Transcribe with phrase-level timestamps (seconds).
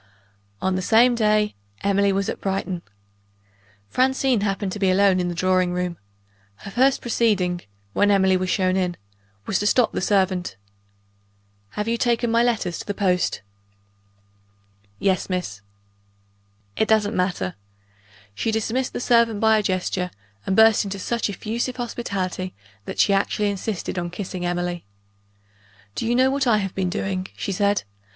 [0.63, 1.53] On the same day
[1.83, 2.81] Emily was at Brighton.
[3.87, 5.99] Francine happened to be alone in the drawing room.
[6.55, 7.61] Her first proceeding,
[7.93, 8.97] when Emily was shown in,
[9.45, 10.55] was to stop the servant.
[11.77, 13.43] "Have you taken my letter to the post?"
[14.97, 15.61] "Yes, miss."
[16.75, 17.53] "It doesn't matter."
[18.33, 20.09] She dismissed the servant by a gesture,
[20.47, 22.55] and burst into such effusive hospitality
[22.85, 24.83] that she actually insisted on kissing Emily.
[25.93, 27.83] "Do you know what I have been doing?" she said.